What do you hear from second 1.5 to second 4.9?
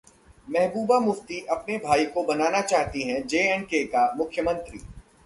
अपने भाई को बनाना चाहती हैं J-K का मुख्यमंत्री